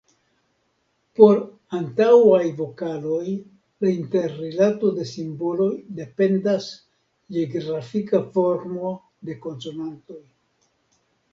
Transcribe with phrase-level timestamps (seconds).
[1.17, 1.35] Por
[1.79, 3.33] antaŭaj vokaloj
[3.85, 5.67] la interrilato de simboloj
[5.99, 6.69] dependas
[7.37, 8.95] je grafika formo
[9.29, 10.19] de konsonantoj.